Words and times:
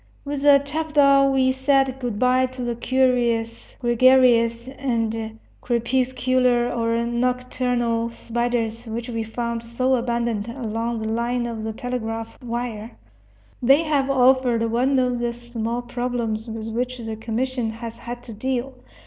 With 0.25 0.41
the 0.41 0.59
chapadao 0.65 1.31
we 1.31 1.51
said 1.51 1.99
good 1.99 2.17
by 2.17 2.47
to 2.47 2.63
the 2.63 2.73
curious, 2.73 3.75
gregarious, 3.79 4.67
and 4.67 5.37
crepuscular 5.61 6.73
or 6.73 7.05
nocturnal 7.05 8.09
spiders 8.09 8.87
which 8.87 9.09
we 9.09 9.21
found 9.21 9.61
so 9.61 9.93
abundant 9.93 10.47
along 10.47 11.03
the 11.03 11.07
line 11.07 11.45
of 11.45 11.61
the 11.63 11.71
telegraph 11.71 12.35
wire. 12.41 12.97
They 13.61 13.83
have 13.83 14.09
offered 14.09 14.71
one 14.71 14.97
of 14.97 15.19
the 15.19 15.33
small 15.33 15.83
problems 15.83 16.47
with 16.47 16.67
which 16.69 16.97
the 16.97 17.15
commission 17.15 17.69
has 17.69 17.99
had 17.99 18.23
to 18.23 18.33
deal. 18.33 18.73